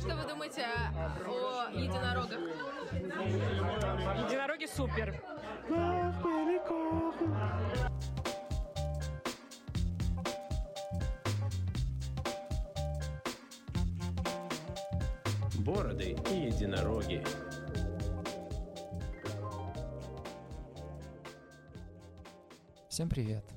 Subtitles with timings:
[0.00, 2.40] Что вы думаете о единорогах?
[4.24, 5.22] Единороги супер.
[15.58, 17.22] Бороды и единороги.
[22.88, 23.49] Всем привет!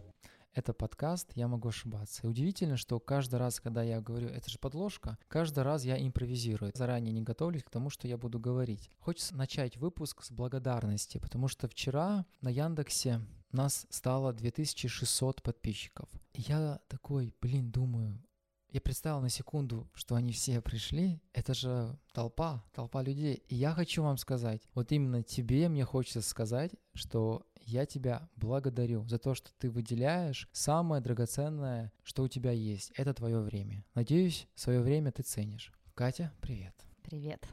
[0.53, 2.21] Это подкаст «Я могу ошибаться».
[2.23, 6.71] И удивительно, что каждый раз, когда я говорю «это же подложка», каждый раз я импровизирую.
[6.75, 8.91] Заранее не готовлюсь к тому, что я буду говорить.
[8.99, 13.21] Хочется начать выпуск с благодарности, потому что вчера на Яндексе
[13.51, 16.07] нас стало 2600 подписчиков.
[16.33, 18.23] И я такой, блин, думаю,
[18.69, 21.19] я представил на секунду, что они все пришли.
[21.33, 23.43] Это же толпа, толпа людей.
[23.47, 29.07] И я хочу вам сказать, вот именно тебе мне хочется сказать, что я тебя благодарю
[29.07, 32.91] за то, что ты выделяешь самое драгоценное, что у тебя есть.
[32.95, 33.85] Это твое время.
[33.95, 35.71] Надеюсь, свое время ты ценишь.
[35.95, 36.75] Катя, привет.
[37.03, 37.45] Привет.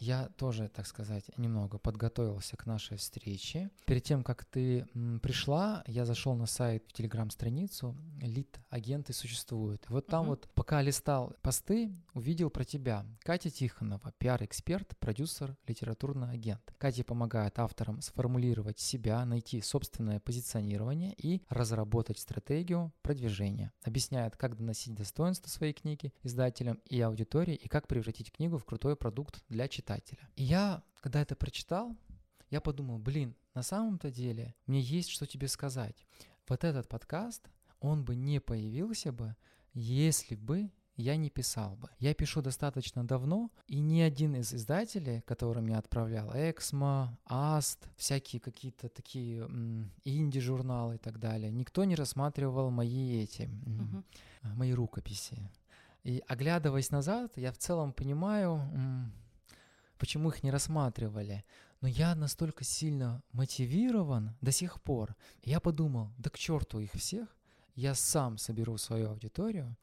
[0.00, 3.70] Я тоже, так сказать, немного подготовился к нашей встрече.
[3.84, 4.86] Перед тем, как ты
[5.22, 9.88] пришла, я зашел на сайт в телеграм-страницу «Лид агенты существуют».
[9.88, 10.28] вот там uh-huh.
[10.28, 13.04] вот, пока листал посты, увидел про тебя.
[13.20, 16.62] Катя Тихонова, пиар-эксперт, продюсер, литературный агент.
[16.78, 23.72] Катя помогает авторам сформулировать себя, найти собственное позиционирование и разработать стратегию продвижения.
[23.82, 28.94] Объясняет, как доносить достоинство своей книги издателям и аудитории, и как превратить книгу в крутой
[28.96, 30.28] продукт для читателей читателя.
[30.36, 31.96] И я, когда это прочитал,
[32.50, 36.06] я подумал, блин, на самом-то деле мне есть что тебе сказать.
[36.48, 37.48] Вот этот подкаст,
[37.80, 39.34] он бы не появился бы,
[39.74, 41.88] если бы я не писал бы.
[42.00, 48.40] Я пишу достаточно давно, и ни один из издателей, которым я отправлял, Эксмо, Аст, всякие
[48.40, 49.48] какие-то такие
[50.04, 54.02] инди-журналы и так далее, никто не рассматривал мои эти, угу.
[54.56, 55.50] мои рукописи.
[56.02, 58.60] И оглядываясь назад, я в целом понимаю,
[59.98, 61.44] почему их не рассматривали.
[61.80, 65.14] Но я настолько сильно мотивирован до сих пор.
[65.42, 67.36] Я подумал, да к черту их всех,
[67.74, 69.76] я сам соберу свою аудиторию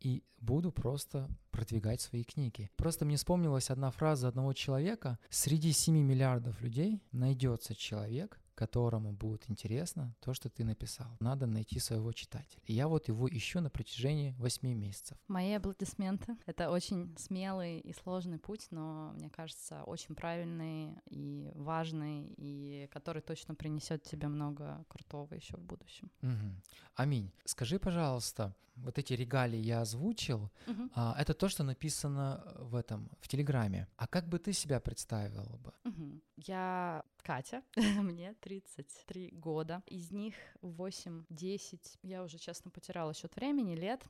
[0.00, 2.70] и буду просто продвигать свои книги.
[2.76, 5.18] Просто мне вспомнилась одна фраза одного человека.
[5.30, 11.16] Среди 7 миллиардов людей найдется человек, которому будет интересно то, что ты написал.
[11.20, 12.62] Надо найти своего читателя.
[12.66, 15.16] И я вот его ищу на протяжении 8 месяцев.
[15.28, 16.36] Мои аплодисменты.
[16.46, 23.22] Это очень смелый и сложный путь, но, мне кажется, очень правильный и важный, и который
[23.22, 26.10] точно принесет тебе много крутого еще в будущем.
[26.22, 26.62] Угу.
[26.96, 27.30] Аминь.
[27.44, 30.90] Скажи, пожалуйста, вот эти регалии я озвучил, угу.
[30.94, 33.86] а, это то, что написано в этом, в Телеграме.
[33.96, 35.72] А как бы ты себя представила бы?
[35.84, 36.20] Угу.
[36.36, 39.82] Я Катя, мне 33 года.
[39.86, 44.04] Из них 8-10, я уже, честно, потеряла счет времени, лет.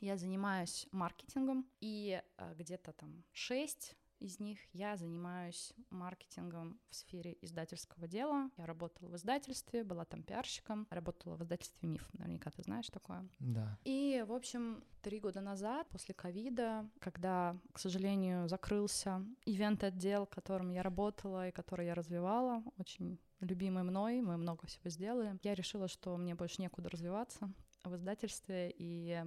[0.00, 7.36] Я занимаюсь маркетингом, и э, где-то там 6 из них я занимаюсь маркетингом в сфере
[7.42, 8.50] издательского дела.
[8.56, 13.28] Я работала в издательстве, была там пиарщиком, работала в издательстве «Миф», наверняка ты знаешь такое.
[13.40, 13.78] Да.
[13.84, 20.82] И, в общем, три года назад, после ковида, когда, к сожалению, закрылся ивент-отдел, которым я
[20.82, 26.16] работала и который я развивала, очень любимый мной, мы много всего сделали, я решила, что
[26.16, 27.52] мне больше некуда развиваться
[27.82, 29.24] в издательстве, и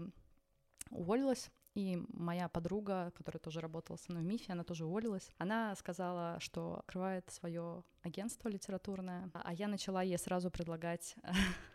[0.90, 5.76] уволилась и моя подруга, которая тоже работала со мной в МИФе, она тоже уволилась, она
[5.76, 11.16] сказала, что открывает свое агентство литературное, а я начала ей сразу предлагать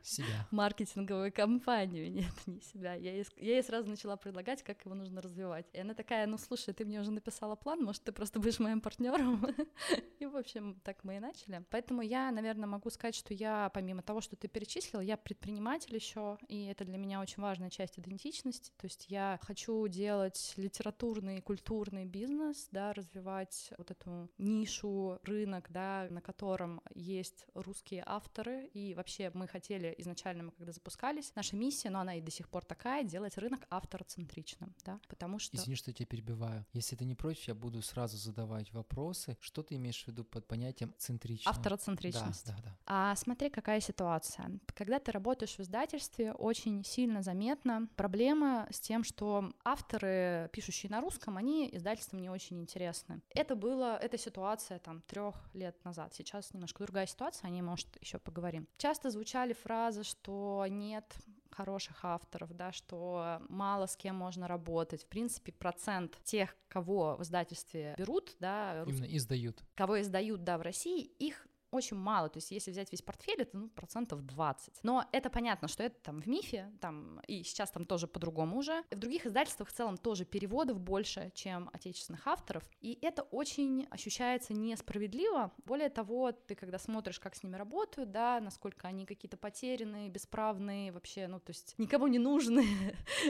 [0.03, 0.27] себя.
[0.51, 2.11] маркетинговую компанию.
[2.11, 2.95] Нет, не себя.
[2.95, 5.67] Я ей, я ей сразу начала предлагать, как его нужно развивать.
[5.73, 8.81] И она такая, ну слушай, ты мне уже написала план, может, ты просто будешь моим
[8.81, 9.45] партнером.
[10.19, 11.65] и, в общем, так мы и начали.
[11.71, 16.39] Поэтому я, наверное, могу сказать, что я, помимо того, что ты перечислил, я предприниматель еще,
[16.49, 18.73] и это для меня очень важная часть идентичности.
[18.77, 26.07] То есть я хочу делать литературный, культурный бизнес, да, развивать вот эту нишу, рынок, да,
[26.11, 31.91] на котором есть русские авторы, и вообще мы хотели изначально, мы когда запускались, наша миссия,
[31.91, 35.57] но она и до сих пор такая, делать рынок автороцентричным, да, потому что...
[35.57, 36.65] Извини, что я тебя перебиваю.
[36.73, 39.37] Если ты не против, я буду сразу задавать вопросы.
[39.41, 41.47] Что ты имеешь в виду под понятием центричность?
[41.47, 42.47] Автороцентричность.
[42.47, 42.79] Да, да, да.
[42.87, 44.59] А смотри, какая ситуация.
[44.75, 50.91] Когда ты работаешь в издательстве, очень сильно заметна проблема с тем, что автор авторы, пишущие
[50.91, 53.21] на русском, они издательствам не очень интересны.
[53.31, 56.10] Это было, эта ситуация там трех лет назад.
[56.11, 58.69] Сейчас немножко другая ситуация, о ней, может, еще поговорим.
[58.77, 61.05] Часто звучали фразы, что нет
[61.51, 65.05] хороших авторов, да, что мало с кем можно работать.
[65.05, 70.63] В принципе, процент тех, кого в издательстве берут, да, именно издают, кого издают, да, в
[70.63, 74.81] России, их очень мало, то есть если взять весь портфель, это ну, процентов 20.
[74.83, 78.83] Но это понятно, что это там в МИФе, там, и сейчас там тоже по-другому уже.
[78.91, 84.53] В других издательствах в целом тоже переводов больше, чем отечественных авторов, и это очень ощущается
[84.55, 85.53] несправедливо.
[85.65, 90.93] Более того, ты когда смотришь, как с ними работают, да, насколько они какие-то потерянные, бесправные,
[90.93, 92.67] вообще, ну, то есть никому не нужны,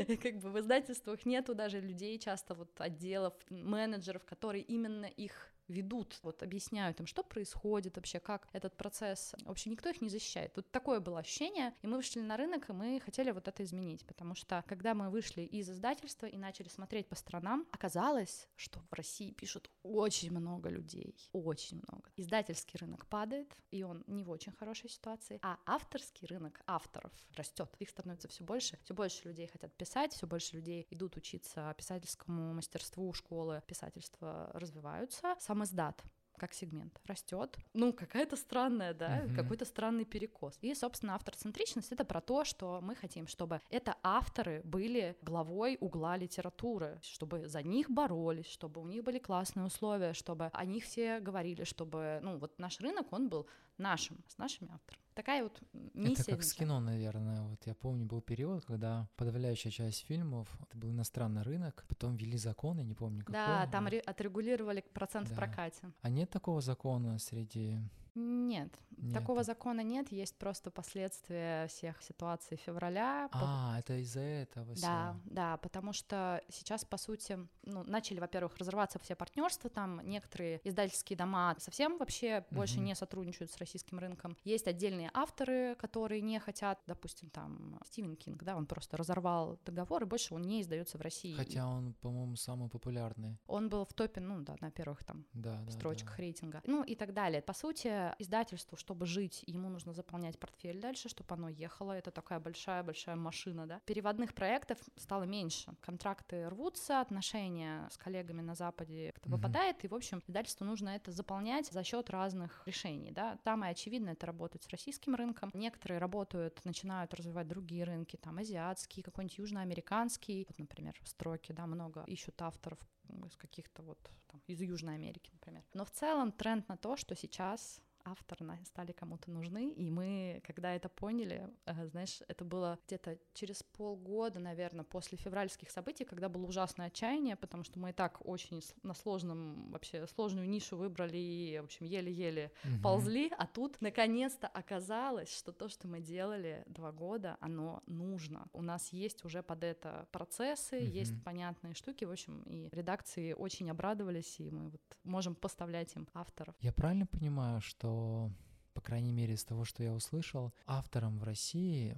[0.22, 6.18] как бы в издательствах нету даже людей, часто вот отделов, менеджеров, которые именно их ведут,
[6.22, 9.34] вот объясняют им, что происходит вообще, как этот процесс.
[9.44, 10.52] Вообще никто их не защищает.
[10.52, 14.04] Тут такое было ощущение, и мы вышли на рынок, и мы хотели вот это изменить,
[14.06, 18.92] потому что когда мы вышли из издательства и начали смотреть по сторонам, оказалось, что в
[18.94, 22.10] России пишут очень много людей, очень много.
[22.16, 27.70] Издательский рынок падает, и он не в очень хорошей ситуации, а авторский рынок авторов растет.
[27.78, 32.54] Их становится все больше, все больше людей хотят писать, все больше людей идут учиться писательскому
[32.54, 35.34] мастерству, школы писательства развиваются.
[35.38, 36.04] Сам издат
[36.40, 37.58] как сегмент растет.
[37.74, 39.36] Ну, какая-то странная, да, uh-huh.
[39.36, 40.58] какой-то странный перекос.
[40.62, 46.16] И, собственно, авторцентричность— это про то, что мы хотим, чтобы это авторы были главой угла
[46.16, 51.20] литературы, чтобы за них боролись, чтобы у них были классные условия, чтобы о них все
[51.20, 53.46] говорили, чтобы, ну, вот наш рынок, он был
[53.76, 55.04] нашим, с нашими авторами.
[55.20, 55.60] Такая вот
[55.92, 56.22] миссия.
[56.22, 57.42] Это как с кино, наверное.
[57.42, 62.38] Вот я помню, был период, когда подавляющая часть фильмов, это был иностранный рынок, потом ввели
[62.38, 63.34] законы, не помню какой.
[63.34, 65.34] Да, там отрегулировали процент да.
[65.34, 65.92] в прокате.
[66.00, 67.76] А нет такого закона среди
[68.14, 73.28] нет, нет, такого закона нет, есть просто последствия всех ситуаций февраля.
[73.32, 74.74] А, это из-за этого.
[74.80, 80.60] Да, да, потому что сейчас, по сути, ну, начали, во-первых, разрываться все партнерства, там некоторые
[80.64, 82.56] издательские дома совсем вообще угу.
[82.56, 84.36] больше не сотрудничают с российским рынком.
[84.44, 90.02] Есть отдельные авторы, которые не хотят, допустим, там Стивен Кинг, да, он просто разорвал договор,
[90.02, 91.34] и больше он не издается в России.
[91.34, 93.38] Хотя он, по-моему, самый популярный.
[93.46, 96.22] Он был в топе, ну да, на первых там да, строчках да.
[96.22, 96.62] рейтинга.
[96.66, 97.42] Ну и так далее.
[97.42, 97.88] По сути,
[98.18, 101.92] издательству, чтобы жить, ему нужно заполнять портфель дальше, чтобы оно ехало.
[101.92, 103.80] Это такая большая-большая машина, да.
[103.86, 105.74] Переводных проектов стало меньше.
[105.80, 111.12] Контракты рвутся, отношения с коллегами на Западе как-то выпадает, и, в общем, издательству нужно это
[111.12, 113.38] заполнять за счет разных решений, да.
[113.44, 115.50] Самое очевидное— это работать с российским рынком.
[115.54, 122.04] Некоторые работают, начинают развивать другие рынки, там, азиатский, какой-нибудь южноамериканский, вот, например, строки, да, много
[122.06, 122.78] ищут авторов
[123.26, 123.98] из каких-то вот
[124.28, 125.64] там, из Южной Америки, например.
[125.74, 130.74] Но в целом тренд на то, что сейчас авторы стали кому-то нужны, и мы, когда
[130.74, 136.46] это поняли, э, знаешь, это было где-то через полгода, наверное, после февральских событий, когда было
[136.46, 141.58] ужасное отчаяние, потому что мы и так очень на сложном, вообще сложную нишу выбрали и,
[141.60, 142.82] в общем, еле-еле угу.
[142.82, 148.48] ползли, а тут наконец-то оказалось, что то, что мы делали два года, оно нужно.
[148.52, 150.84] У нас есть уже под это процессы, угу.
[150.84, 156.08] есть понятные штуки, в общем, и редакции очень обрадовались, и мы вот можем поставлять им
[156.14, 156.54] авторов.
[156.60, 158.30] Я правильно понимаю, что что,
[158.74, 161.96] по крайней мере, из того, что я услышал, авторам в России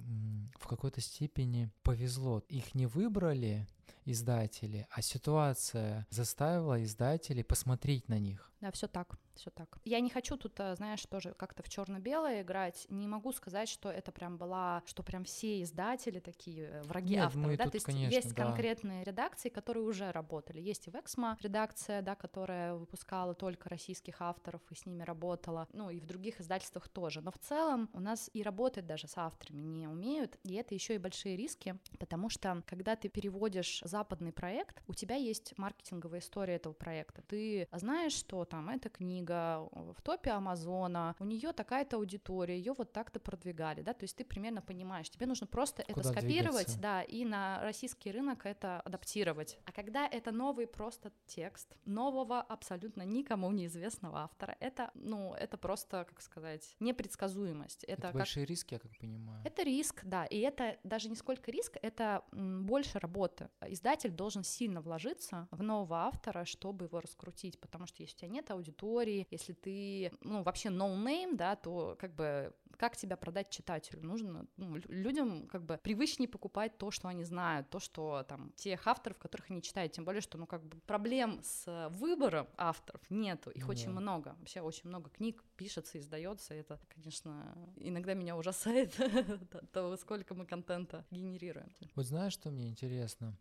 [0.59, 2.43] в какой-то степени повезло.
[2.49, 3.67] Их не выбрали
[4.05, 8.51] издатели, а ситуация заставила издателей посмотреть на них.
[8.63, 9.77] Да, все так все так.
[9.83, 12.85] Я не хочу тут, э, знаешь, тоже как-то в черно-белое играть.
[12.89, 17.25] Не могу сказать, что это прям была, что прям все издатели такие э, враги Нет,
[17.25, 17.57] авторов.
[17.57, 17.63] да?
[17.63, 18.43] тут, То есть конечно, есть да.
[18.45, 20.59] конкретные редакции, которые уже работали.
[20.59, 25.67] Есть и в Эксмо редакция, да, которая выпускала только российских авторов и с ними работала.
[25.73, 27.21] Ну и в других издательствах тоже.
[27.21, 30.37] Но в целом у нас и работать даже с авторами не умеют.
[30.43, 35.15] И это еще и большие риски, потому что когда ты переводишь западный проект, у тебя
[35.15, 37.21] есть маркетинговая история этого проекта.
[37.23, 42.93] Ты знаешь, что там эта книга в топе Амазона, у нее такая-то аудитория, ее вот
[42.93, 46.79] так-то продвигали, да, то есть ты примерно понимаешь, тебе нужно просто Куда это скопировать, двигаться?
[46.79, 49.57] да, и на российский рынок это адаптировать.
[49.65, 56.05] А когда это новый просто текст нового абсолютно никому неизвестного автора, это, ну, это просто,
[56.07, 57.85] как сказать, непредсказуемость.
[57.85, 58.13] Это, это как...
[58.13, 59.41] большие риски, я как понимаю.
[59.45, 63.49] Это риск, да, и это даже не сколько риск, это больше работы.
[63.65, 68.29] Издатель должен сильно вложиться в нового автора, чтобы его раскрутить, потому что если у тебя
[68.29, 73.15] нет аудитории, истории, если ты, ну, вообще no name, да, то как бы как тебя
[73.15, 74.01] продать читателю?
[74.01, 78.87] Нужно ну, людям как бы привычнее покупать то, что они знают, то, что там тех
[78.87, 83.51] авторов, которых они читают, тем более, что ну как бы проблем с выбором авторов нету,
[83.51, 83.69] их yeah.
[83.69, 88.95] очень много, вообще очень много книг пишется, издается, это, конечно, иногда меня ужасает,
[89.71, 91.69] то, сколько мы контента генерируем.
[91.95, 93.37] Вот знаешь, что мне интересно?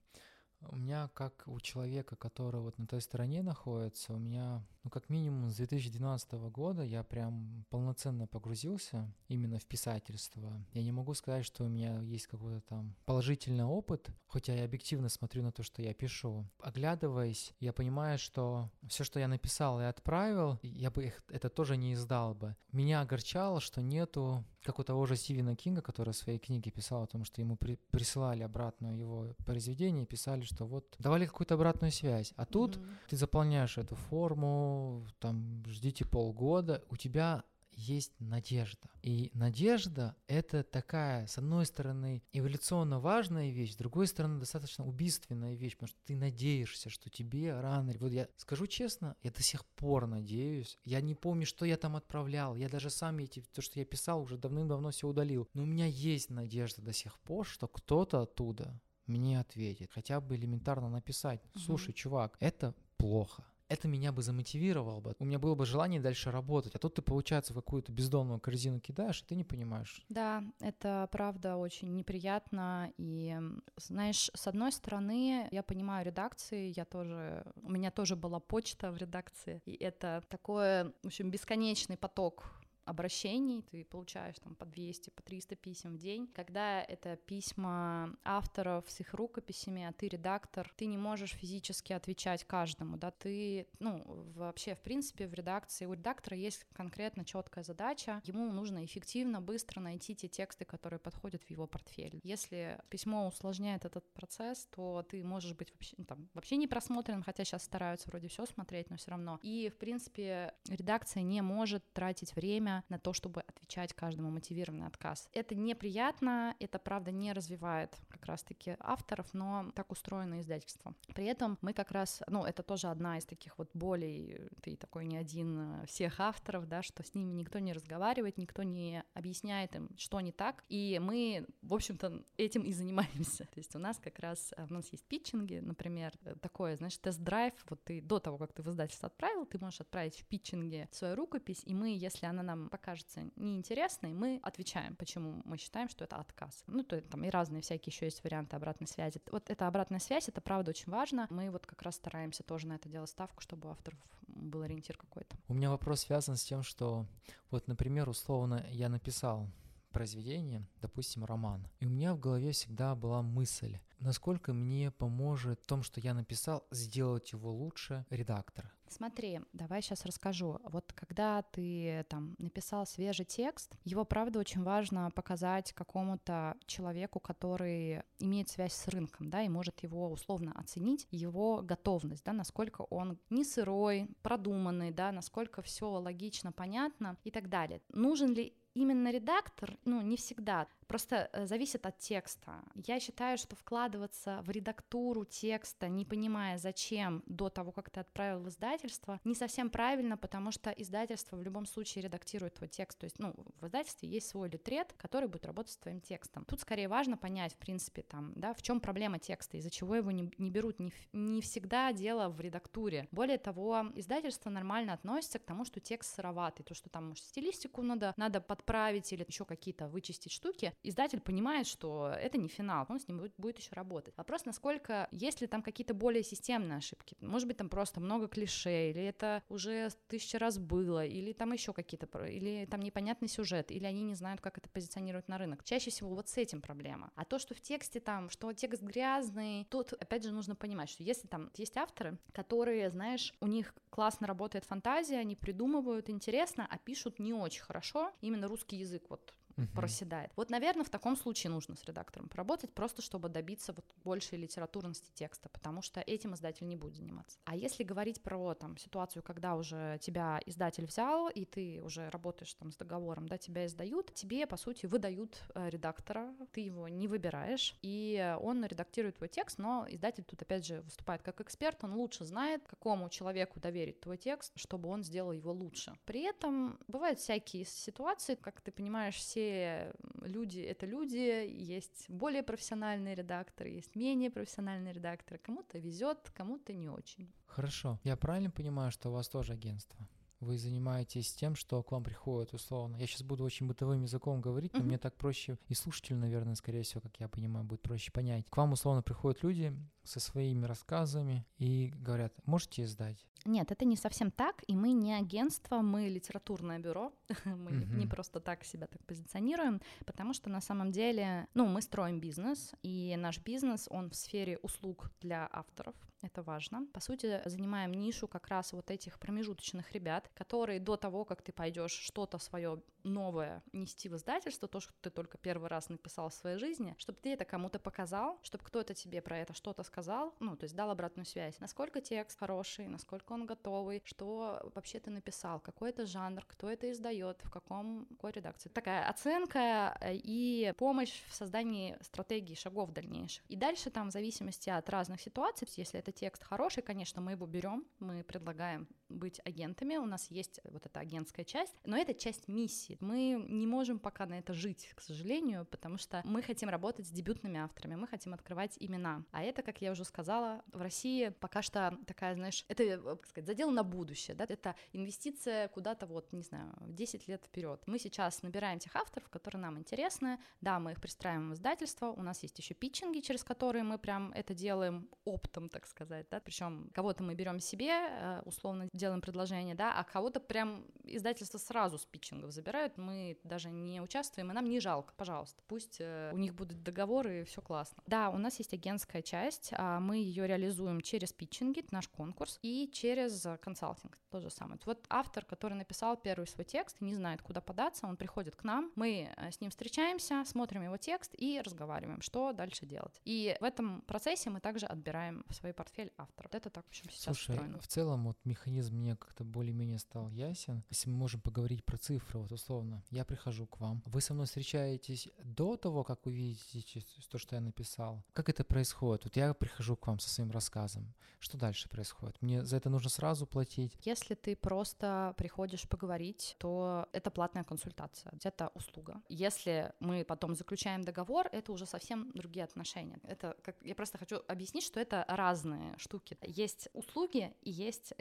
[0.69, 5.09] У меня, как у человека, который вот на той стороне находится, у меня, ну, как
[5.09, 10.65] минимум с 2012 года я прям полноценно погрузился именно в писательство.
[10.73, 15.09] Я не могу сказать, что у меня есть какой-то там положительный опыт, хотя я объективно
[15.09, 16.47] смотрю на то, что я пишу.
[16.61, 21.77] Оглядываясь, я понимаю, что все, что я написал и отправил, я бы их, это тоже
[21.77, 22.57] не издал бы.
[22.73, 27.03] Меня огорчало, что нету как у того же Стивена Кинга, который в своей книге писал
[27.03, 31.55] о том, что ему при, присылали обратно его произведение и писали, что вот давали какую-то
[31.55, 32.33] обратную связь.
[32.37, 32.97] А тут mm-hmm.
[33.09, 34.72] ты заполняешь эту форму,
[35.19, 38.89] там ждите полгода, у тебя есть надежда.
[39.03, 45.55] И надежда— это такая, с одной стороны, эволюционно важная вещь, с другой стороны, достаточно убийственная
[45.55, 47.93] вещь, потому что ты надеешься, что тебе рано...
[47.99, 50.79] Вот я скажу честно, я до сих пор надеюсь.
[50.85, 52.57] Я не помню, что я там отправлял.
[52.57, 55.49] Я даже сам эти, то, что я писал, уже давным-давно все удалил.
[55.55, 59.91] Но у меня есть надежда до сих пор, что кто-то оттуда мне ответит.
[59.93, 61.43] Хотя бы элементарно написать.
[61.57, 65.15] Слушай, чувак, это плохо это меня бы замотивировало бы.
[65.19, 66.75] У меня было бы желание дальше работать.
[66.75, 70.03] А тут ты, получается, какую-то бездомную корзину кидаешь, и ты не понимаешь.
[70.09, 72.93] Да, это правда очень неприятно.
[72.99, 73.37] И,
[73.77, 78.97] знаешь, с одной стороны, я понимаю редакции, я тоже, у меня тоже была почта в
[78.97, 85.23] редакции, и это такое, в общем, бесконечный поток обращений, ты получаешь там по 200, по
[85.23, 86.29] 300 писем в день.
[86.35, 92.45] Когда это письма авторов с их рукописями, а ты редактор, ты не можешь физически отвечать
[92.45, 94.03] каждому, да, ты, ну,
[94.35, 99.81] вообще, в принципе, в редакции, у редактора есть конкретно четкая задача, ему нужно эффективно, быстро
[99.81, 102.21] найти те тексты, которые подходят в его портфель.
[102.25, 107.23] Если письмо усложняет этот процесс, то ты можешь быть вообще, ну, там, вообще не просмотрен,
[107.23, 109.39] хотя сейчас стараются вроде все смотреть, но все равно.
[109.43, 114.87] И, в принципе, редакция не может тратить время время на то, чтобы отвечать каждому мотивированный
[114.87, 115.29] отказ.
[115.33, 117.91] Это неприятно, это, правда, не развивает
[118.23, 120.95] как раз-таки авторов, но так устроено издательство.
[121.15, 125.07] При этом мы как раз, ну, это тоже одна из таких вот болей, ты такой
[125.07, 129.75] не один э, всех авторов, да, что с ними никто не разговаривает, никто не объясняет
[129.75, 133.45] им, что не так, и мы, в общем-то, этим и занимаемся.
[133.53, 136.97] То есть у нас как раз, э, у нас есть питчинги, например, э, такое, знаешь,
[136.99, 140.89] тест-драйв, вот ты до того, как ты в издательство отправил, ты можешь отправить в питчинге
[140.93, 146.05] свою рукопись, и мы, если она нам покажется неинтересной, мы отвечаем, почему мы считаем, что
[146.05, 146.63] это отказ.
[146.69, 149.21] Ну, то там и разные всякие еще есть варианты обратной связи.
[149.31, 151.27] Вот эта обратная связь, это правда очень важно.
[151.31, 154.97] Мы вот как раз стараемся тоже на это делать ставку, чтобы у авторов был ориентир
[154.97, 155.37] какой-то.
[155.49, 157.07] У меня вопрос связан с тем, что
[157.51, 159.49] вот, например, условно я написал
[159.91, 161.69] произведение, допустим, роман.
[161.81, 166.15] И у меня в голове всегда была мысль, насколько мне поможет в том, что я
[166.15, 168.72] написал, сделать его лучше редактор.
[168.93, 170.61] Смотри, давай сейчас расскажу.
[170.65, 178.03] Вот когда ты там написал свежий текст, его правда очень важно показать какому-то человеку, который
[178.19, 183.19] имеет связь с рынком, да, и может его условно оценить, его готовность, да, насколько он
[183.31, 187.81] не сырой, продуманный, да, насколько все логично, понятно и так далее.
[187.89, 190.67] Нужен ли именно редактор, ну, не всегда.
[190.93, 192.63] Просто э, зависит от текста.
[192.75, 198.41] Я считаю, что вкладываться в редактуру текста, не понимая зачем, до того, как ты отправил
[198.41, 202.99] в издательство, не совсем правильно, потому что издательство в любом случае редактирует твой текст.
[202.99, 206.45] То есть, ну, в издательстве есть свой литрет, который будет работать с твоим текстом.
[206.45, 210.11] Тут скорее важно понять, в принципе, там, да, в чем проблема текста, из-за чего его
[210.11, 210.79] не, не берут.
[210.79, 213.09] Не, не всегда дело в редактуре.
[213.13, 217.81] Более того, издательство нормально относится к тому, что текст сыроватый, то, что там, может, стилистику
[217.81, 223.01] надо, надо подправить или еще какие-то вычистить штуки, издатель понимает, что это не финал, он
[223.01, 224.17] с ним будет, будет еще работать.
[224.17, 228.91] Вопрос, насколько, есть ли там какие-то более системные ошибки, может быть, там просто много клише,
[228.91, 233.85] или это уже тысяча раз было, или там еще какие-то, или там непонятный сюжет, или
[233.85, 235.65] они не знают, как это позиционировать на рынок.
[235.65, 237.11] Чаще всего вот с этим проблема.
[237.15, 241.03] А то, что в тексте там, что текст грязный, тут, опять же, нужно понимать, что
[241.03, 246.79] если там есть авторы, которые, знаешь, у них классно работает фантазия, они придумывают интересно, а
[246.79, 249.67] пишут не очень хорошо, именно русский язык вот угу.
[249.75, 250.31] проседает.
[250.37, 255.11] Вот, наверное, в таком случае нужно с редактором поработать, просто чтобы добиться вот большей литературности
[255.15, 257.39] текста, потому что этим издатель не будет заниматься.
[257.45, 262.53] А если говорить про там ситуацию, когда уже тебя издатель взял, и ты уже работаешь
[262.55, 267.09] там с договором, да, тебя издают, тебе, по сути, выдают э, редактора, ты его не
[267.09, 271.95] выбираешь, и он редактирует твой текст, но издатель тут, опять же, выступает как эксперт, он
[271.95, 275.97] лучше знает, какому человеку доверить твой текст, чтобы он сделал его лучше.
[276.05, 282.43] При этом бывают всякие ситуации, как ты понимаешь, все все люди— это люди, есть более
[282.43, 285.39] профессиональные редакторы, есть менее профессиональные редакторы.
[285.39, 287.33] Кому-то везет, кому-то не очень.
[287.47, 287.99] Хорошо.
[288.05, 290.09] Я правильно понимаю, что у вас тоже агентство?
[290.43, 292.97] Вы занимаетесь тем, что к вам приходят условно.
[292.97, 296.83] Я сейчас буду очень бытовым языком говорить, но мне так проще, и слушателю, наверное, скорее
[296.83, 298.47] всего, как я понимаю, будет проще понять.
[298.51, 299.73] К вам условно приходят люди
[300.03, 303.25] со своими рассказами и говорят, можете издать?
[303.45, 307.13] Нет, это не совсем так, и мы не агентство, мы литературное бюро,
[307.45, 311.83] мы не- не просто так себя так позиционируем, потому что на самом деле, ну, мы
[311.83, 316.87] строим бизнес, и наш бизнес, он в сфере услуг для авторов, это важно.
[316.93, 321.53] По сути, занимаем нишу как раз вот этих промежуточных ребят, которые до того, как ты
[321.53, 326.35] пойдешь что-то свое новое нести в издательство, то, что ты только первый раз написал в
[326.35, 330.57] своей жизни, чтобы ты это кому-то показал, чтобы кто-то тебе про это что-то сказал, ну,
[330.57, 331.59] то есть дал обратную связь.
[331.61, 336.91] Насколько текст хороший, насколько он готовый, что вообще ты написал, какой это жанр, кто это
[336.91, 338.69] издает, в каком, какой редакции.
[338.69, 343.45] Такая оценка э, и помощь в создании стратегии шагов дальнейших.
[343.49, 347.47] И дальше там в зависимости от разных ситуаций, если это текст хороший, конечно, мы его
[347.47, 352.49] берем, мы предлагаем быть агентами, у нас есть вот эта агентская часть, но это часть
[352.49, 352.97] миссии.
[353.01, 357.11] Мы не можем пока на это жить, к сожалению, потому что мы хотим работать с
[357.11, 359.25] дебютными авторами, мы хотим открывать имена.
[359.31, 363.27] А это, как я уже сказала, в России пока что такая, знаешь, это, э, как
[363.27, 367.83] сказать, задел на будущее, да, это инвестиция куда-то вот, не знаю, в 10 лет вперед.
[367.87, 372.23] Мы сейчас набираем тех авторов, которые нам интересны, да, мы их пристраиваем в издательство, у
[372.23, 376.91] нас есть еще питчинги, через которые мы прям это делаем оптом, так сказать, да, причем
[376.95, 382.05] кого-то мы берем себе, э, условно делаем предложение, да, а кого-то прям издательство сразу с
[382.05, 386.55] питчингов забирают, мы даже не участвуем, и нам не жалко, пожалуйста, пусть э, у них
[386.55, 388.03] будут договоры, и все классно.
[388.07, 392.89] Да, у нас есть агентская часть, а мы ее реализуем через питчинги, наш конкурс, и
[392.93, 394.79] через э, консалтинг, то же самое.
[394.87, 398.93] Вот автор, который написал первый свой текст не знает, куда податься, он приходит к нам,
[398.95, 403.21] мы э, с ним встречаемся, смотрим его текст и разговариваем, что дальше делать.
[403.25, 406.53] И в этом процессе мы также отбираем в свой портфель авторов.
[406.53, 407.79] Вот это так, в общем, сейчас Слушай, устроено.
[407.81, 410.85] в целом вот механизм мне как-то более-менее стал ясен.
[410.91, 414.47] Если мы можем поговорить про цифры, вот условно, я прихожу к вам, вы со мной
[414.47, 418.25] встречаетесь до того, как вы видите то, что я написал.
[418.33, 419.25] Как это происходит?
[419.25, 421.15] Вот я прихожу к вам со своим рассказом.
[421.41, 422.41] Что дальше происходит?
[422.41, 423.93] Мне за это нужно сразу платить?
[424.05, 429.21] Если ты просто приходишь поговорить, то это платная консультация, это услуга.
[429.29, 433.19] Если мы потом заключаем договор, это уже совсем другие отношения.
[433.25, 436.37] Это как я просто хочу объяснить, что это разные штуки.
[436.43, 438.13] Есть услуги и есть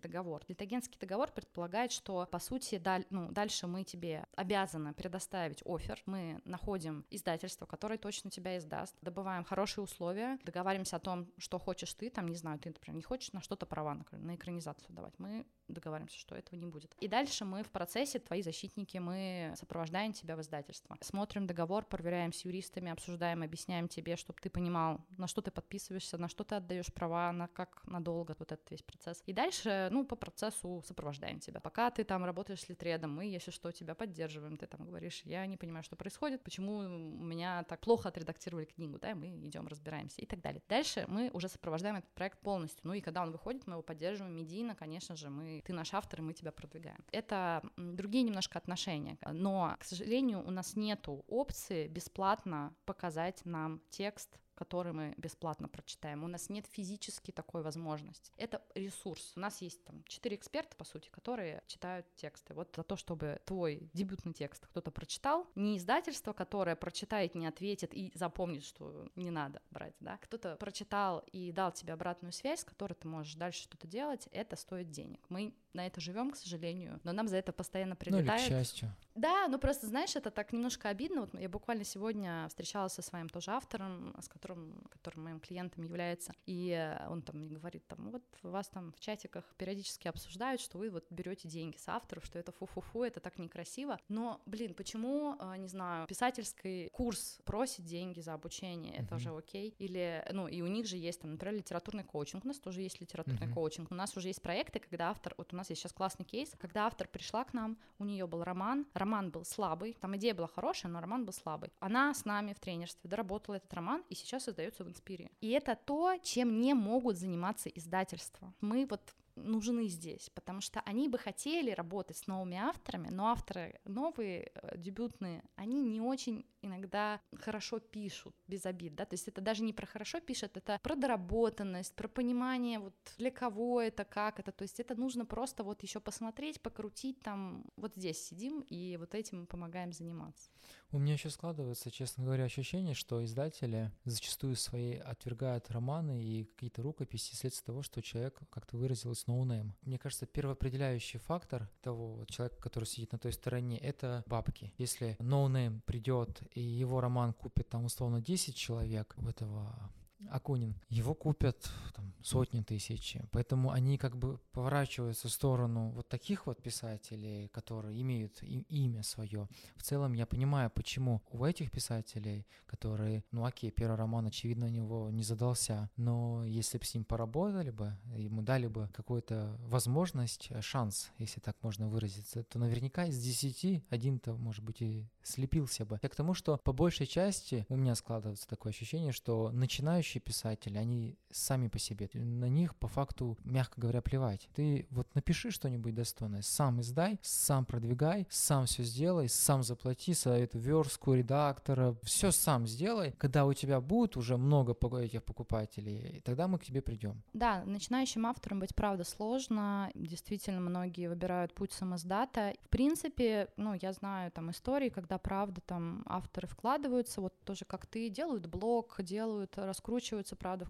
[0.00, 0.42] литагенский договор.
[0.48, 6.02] Литагенский договор предполагает, что по сути даль- ну, дальше мы тебе обязаны предоставить офер.
[6.06, 11.94] Мы находим издательство, которое точно тебя издаст, добываем хорошие условия, договариваемся о том, что хочешь
[11.94, 15.18] ты, там, не знаю, ты, например, не хочешь на что-то права на, на экранизацию давать.
[15.18, 16.94] Мы договариваемся, что этого не будет.
[17.00, 20.96] И дальше мы в процессе, твои защитники, мы сопровождаем тебя в издательство.
[21.00, 26.18] Смотрим договор, проверяем с юристами, обсуждаем, объясняем тебе, чтобы ты понимал, на что ты подписываешься,
[26.18, 29.22] на что ты отдаешь права, на как надолго вот этот весь процесс.
[29.26, 31.60] И дальше, ну, по процессу сопровождаем тебя.
[31.60, 34.56] Пока ты там работаешь с литредом, мы, если что, тебя поддерживаем.
[34.56, 38.98] Ты там говоришь, я не понимаю, что происходит, почему у меня так плохо отредактировали книгу,
[38.98, 40.62] да, мы идем, разбираемся и так далее.
[40.68, 42.80] Дальше мы уже сопровождаем этот проект полностью.
[42.84, 46.20] Ну и когда он выходит, мы его поддерживаем медийно, конечно же, мы, ты наш автор,
[46.20, 47.04] и мы тебя продвигаем.
[47.12, 54.38] Это другие немножко отношения, но, к сожалению, у нас нету опции бесплатно показать нам текст
[54.60, 56.22] который мы бесплатно прочитаем.
[56.22, 58.30] У нас нет физически такой возможности.
[58.36, 59.32] Это ресурс.
[59.34, 62.52] У нас есть там четыре эксперта, по сути, которые читают тексты.
[62.52, 67.94] Вот за то, чтобы твой дебютный текст кто-то прочитал, не издательство, которое прочитает, не ответит
[67.94, 70.18] и запомнит, что не надо брать, да.
[70.18, 74.56] Кто-то прочитал и дал тебе обратную связь, с которой ты можешь дальше что-то делать, это
[74.56, 75.24] стоит денег.
[75.30, 78.48] Мы на это живем, к сожалению, но нам за это постоянно Ну или к прилетает.
[78.48, 78.94] счастью.
[79.20, 81.20] Да, ну просто, знаешь, это так немножко обидно.
[81.22, 86.32] Вот я буквально сегодня встречалась со своим тоже автором, с которым, которым моим клиентом является,
[86.46, 90.78] и э, он там мне говорит, там, вот вас там в чатиках периодически обсуждают, что
[90.78, 93.98] вы вот берете деньги с авторов, что это фу-фу-фу, это так некрасиво.
[94.08, 99.74] Но, блин, почему, э, не знаю, писательский курс просит деньги за обучение, это же окей?
[99.78, 103.02] Или, ну, и у них же есть там, например, литературный коучинг, у нас тоже есть
[103.02, 103.54] литературный Мгм.
[103.54, 106.54] коучинг, у нас уже есть проекты, когда автор, вот у нас есть сейчас классный кейс,
[106.58, 110.46] когда автор пришла к нам, у нее был роман, роман был слабый, там идея была
[110.46, 111.72] хорошая, но роман был слабый.
[111.80, 115.30] Она с нами в тренерстве доработала этот роман и сейчас издается в Инспире.
[115.40, 118.52] И это то, чем не могут заниматься издательства.
[118.60, 119.14] Мы вот
[119.44, 124.78] нужны здесь, потому что они бы хотели работать с новыми авторами, но авторы новые, э,
[124.78, 129.72] дебютные, они не очень иногда хорошо пишут, без обид, да, то есть это даже не
[129.72, 134.62] про хорошо пишет, это про доработанность, про понимание, вот для кого это, как это, то
[134.62, 139.46] есть это нужно просто вот еще посмотреть, покрутить там, вот здесь сидим и вот этим
[139.46, 140.50] помогаем заниматься.
[140.92, 146.82] У меня еще складывается, честно говоря, ощущение, что издатели зачастую свои отвергают романы и какие-то
[146.82, 149.76] рукописи вследствие того, что человек, как то выразилось, noname.
[149.82, 154.72] Мне кажется, первоопределяющий фактор того человека, который сидит на той стороне, это бабки.
[154.78, 159.92] Если noname придет и его роман купит там условно 10 человек, в этого
[160.28, 163.16] Акунин, его купят там, сотни тысяч.
[163.30, 169.02] Поэтому они как бы поворачиваются в сторону вот таких вот писателей, которые имеют и, имя
[169.02, 169.48] свое.
[169.76, 174.70] В целом я понимаю, почему у этих писателей, которые, ну окей, первый роман, очевидно, у
[174.70, 180.48] него не задался, но если бы с ним поработали бы, ему дали бы какую-то возможность,
[180.50, 185.84] э, шанс, если так можно выразиться, то наверняка из десяти один-то, может быть, и слепился
[185.84, 185.98] бы.
[186.02, 190.76] Я к тому, что по большей части у меня складывается такое ощущение, что начинающие писатели,
[190.78, 194.48] они сами по себе, на них по факту, мягко говоря, плевать.
[194.54, 200.30] Ты вот напиши что-нибудь достойное, сам издай, сам продвигай, сам все сделай, сам заплати за
[200.30, 203.12] эту верстку редактора, все сам сделай.
[203.12, 207.22] Когда у тебя будет уже много этих покупателей, тогда мы к тебе придем.
[207.32, 209.90] Да, начинающим автором быть правда сложно.
[209.94, 212.54] Действительно, многие выбирают путь самоздата.
[212.64, 217.86] В принципе, ну, я знаю там истории, когда правда там авторы вкладываются, вот тоже как
[217.86, 219.56] ты, делают блог, делают,
[220.00, 220.66] раскручиваются, правда,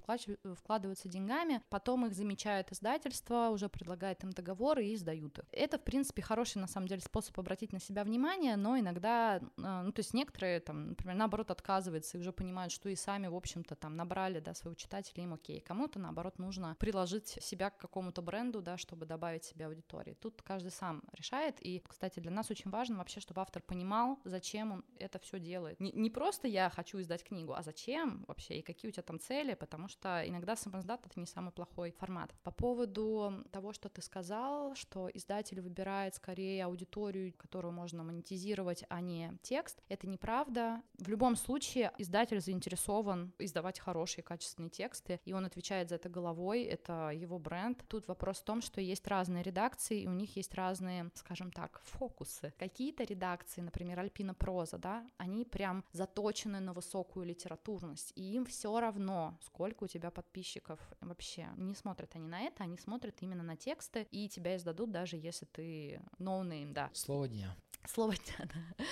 [0.57, 5.45] вкладываются деньгами, потом их замечают издательство, уже предлагает им договоры и издают их.
[5.53, 9.83] Это, в принципе, хороший, на самом деле, способ обратить на себя внимание, но иногда, э,
[9.85, 13.35] ну, то есть некоторые, там, например, наоборот, отказываются и уже понимают, что и сами, в
[13.35, 15.61] общем-то, там, набрали, да, своего читателя, им окей.
[15.61, 20.15] Кому-то, наоборот, нужно приложить себя к какому-то бренду, да, чтобы добавить себе аудитории.
[20.21, 24.73] Тут каждый сам решает, и, кстати, для нас очень важно вообще, чтобы автор понимал, зачем
[24.73, 25.81] он это все делает.
[25.81, 29.20] Не, не просто я хочу издать книгу, а зачем вообще, и какие у тебя там
[29.21, 32.35] цели, потому что иногда самоздат— это не самый плохой формат.
[32.43, 39.01] По поводу того, что ты сказал, что издатель выбирает скорее аудиторию, которую можно монетизировать, а
[39.01, 40.83] не текст, это неправда.
[40.99, 46.63] В любом случае издатель заинтересован издавать хорошие, качественные тексты, и он отвечает за это головой,
[46.65, 47.85] это его бренд.
[47.89, 51.81] Тут вопрос в том, что есть разные редакции, и у них есть разные, скажем так,
[51.85, 52.53] фокусы.
[52.59, 58.79] Какие-то редакции, например, Альпина Проза, да, они прям заточены на высокую литературность, и им все
[58.81, 59.10] равно,
[59.43, 61.49] сколько у тебя подписчиков вообще.
[61.57, 65.47] Не смотрят они на это, они смотрят именно на тексты, и тебя издадут, даже если
[65.47, 66.91] ты noname, ну да.
[66.93, 67.57] Слово дня.
[67.87, 68.85] Слово дня, да.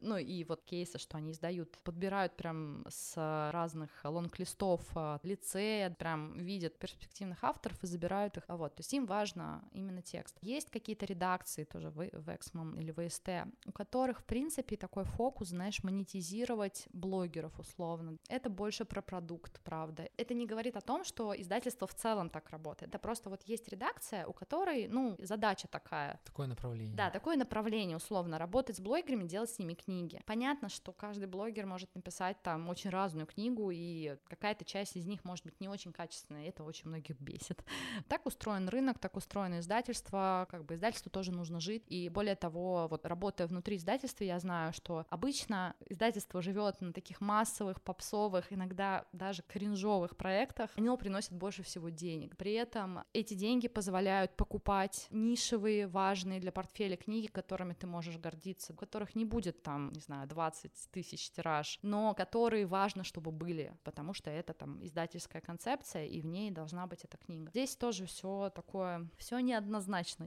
[0.00, 3.14] Ну и вот кейсы, что они издают, подбирают прям с
[3.52, 8.44] разных лонг-листов а, лицея, прям видят перспективных авторов и забирают их.
[8.48, 10.36] Вот, то есть им важно именно текст.
[10.42, 13.28] Есть какие-то редакции тоже в, в Эксмо или в АСТ,
[13.66, 18.18] у которых, в принципе, такой фокус, знаешь, монетизировать блогеров условно.
[18.28, 20.08] Это больше про продукт, правда.
[20.16, 22.90] Это не говорит о том, что издательство в целом так работает.
[22.90, 26.20] Это просто вот есть редакция, у которой, ну, задача такая.
[26.24, 26.94] Такое направление.
[26.94, 30.20] Да, такое направление, условно, работать с блогерами, делать с ними книги.
[30.26, 35.24] Понятно, что каждый блогер может написать там очень разную книгу, и какая-то часть из них
[35.24, 37.64] может быть не очень качественная, и это очень многих бесит.
[38.08, 42.86] Так устроен рынок, так устроено издательство, как бы издательству тоже нужно жить, и более того,
[42.88, 49.06] вот работая внутри издательства, я знаю, что обычно издательство живет на таких массовых, попсовых, иногда
[49.12, 52.36] даже кринжовых проектах, оно приносит больше всего денег.
[52.36, 58.72] При этом эти деньги позволяют покупать нишевые, важные для портфеля книги, которыми ты можешь гордиться,
[58.72, 63.72] у которых не будет там, не знаю, 20 тысяч тираж, но которые важно, чтобы были,
[63.84, 67.50] потому что это там издательская концепция, и в ней должна быть эта книга.
[67.50, 70.26] Здесь тоже все такое, все неоднозначно.